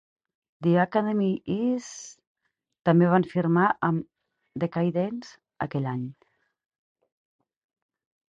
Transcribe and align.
The 0.67 0.71
Academy 0.83 1.27
Is... 1.73 1.89
també 2.89 3.09
van 3.11 3.27
firmar 3.33 3.67
amb 3.89 4.07
Decaydance 4.63 5.31
aquell 5.69 5.85
any. 5.95 6.03